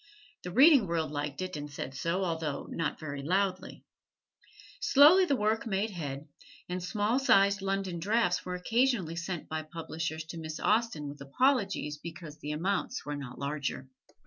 The 0.41 0.49
reading 0.49 0.87
world 0.87 1.11
liked 1.11 1.43
it 1.43 1.55
and 1.55 1.71
said 1.71 1.93
so, 1.93 2.23
although 2.25 2.65
not 2.71 2.99
very 2.99 3.21
loudly. 3.21 3.83
Slowly 4.79 5.25
the 5.25 5.35
work 5.35 5.67
made 5.67 5.91
head, 5.91 6.27
and 6.67 6.83
small 6.83 7.19
sized 7.19 7.61
London 7.61 7.99
drafts 7.99 8.43
were 8.43 8.55
occasionally 8.55 9.15
sent 9.15 9.47
by 9.47 9.61
publishers 9.61 10.23
to 10.29 10.39
Miss 10.39 10.59
Austen 10.59 11.07
with 11.07 11.21
apologies 11.21 11.97
because 11.99 12.39
the 12.39 12.51
amounts 12.51 13.05
were 13.05 13.15
not 13.15 13.37
larger. 13.37 13.89